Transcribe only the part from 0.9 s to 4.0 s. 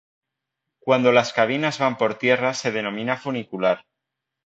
las cabinas van por tierra se denomina funicular.